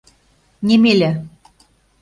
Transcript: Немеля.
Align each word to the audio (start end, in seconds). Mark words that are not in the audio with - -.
Немеля. 0.67 1.11